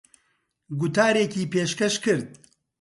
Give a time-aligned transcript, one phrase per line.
[0.79, 2.29] گوتارێکی پێشکەش کرد.